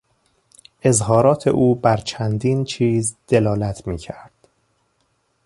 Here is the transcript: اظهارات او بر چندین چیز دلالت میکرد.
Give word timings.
اظهارات 0.81 1.47
او 1.47 1.75
بر 1.75 1.97
چندین 1.97 2.63
چیز 2.63 3.15
دلالت 3.27 3.87
میکرد. 3.87 4.47